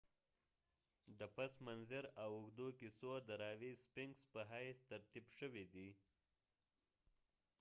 [0.03, 3.73] sphinx د پس منظر او اوږدو کیسو د راوي
[4.31, 5.89] په حیث ترتیب شوی دی